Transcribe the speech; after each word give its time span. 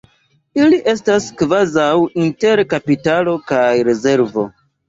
Ili 0.61 0.79
estas 0.93 1.27
kvazaŭ 1.41 1.91
inter 2.23 2.65
kapitalo 2.73 3.37
kaj 3.53 3.71
rezervo. 3.93 4.49